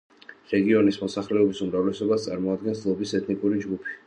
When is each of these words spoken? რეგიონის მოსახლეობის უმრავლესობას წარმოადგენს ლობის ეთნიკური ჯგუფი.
რეგიონის 0.53 0.97
მოსახლეობის 1.01 1.61
უმრავლესობას 1.67 2.27
წარმოადგენს 2.31 2.83
ლობის 2.89 3.15
ეთნიკური 3.23 3.67
ჯგუფი. 3.67 3.97